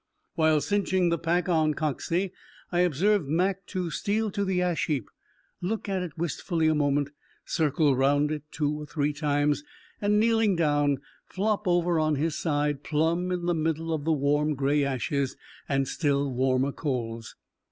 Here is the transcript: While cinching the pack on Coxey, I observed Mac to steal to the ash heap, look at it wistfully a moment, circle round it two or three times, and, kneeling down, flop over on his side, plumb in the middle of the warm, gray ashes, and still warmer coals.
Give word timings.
While 0.33 0.61
cinching 0.61 1.09
the 1.09 1.19
pack 1.19 1.47
on 1.47 1.75
Coxey, 1.75 2.31
I 2.71 2.79
observed 2.79 3.27
Mac 3.27 3.67
to 3.67 3.91
steal 3.91 4.31
to 4.31 4.43
the 4.43 4.59
ash 4.59 4.87
heap, 4.87 5.07
look 5.61 5.87
at 5.87 6.01
it 6.01 6.17
wistfully 6.17 6.65
a 6.67 6.73
moment, 6.73 7.11
circle 7.45 7.95
round 7.95 8.31
it 8.31 8.41
two 8.49 8.71
or 8.81 8.87
three 8.87 9.13
times, 9.13 9.63
and, 10.01 10.19
kneeling 10.19 10.55
down, 10.55 10.97
flop 11.27 11.67
over 11.67 11.99
on 11.99 12.15
his 12.15 12.35
side, 12.35 12.81
plumb 12.83 13.31
in 13.31 13.45
the 13.45 13.53
middle 13.53 13.93
of 13.93 14.03
the 14.03 14.11
warm, 14.11 14.55
gray 14.55 14.83
ashes, 14.83 15.37
and 15.69 15.87
still 15.87 16.31
warmer 16.31 16.71
coals. 16.71 17.35